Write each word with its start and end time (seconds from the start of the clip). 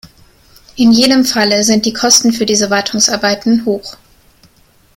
In 0.77 0.93
jedem 0.93 1.25
Falle 1.25 1.61
sind 1.63 1.85
die 1.85 1.93
Kosten 1.93 2.33
für 2.33 2.47
diese 2.47 2.71
Wartungsarbeiten 2.71 3.65
hoch. 3.65 3.97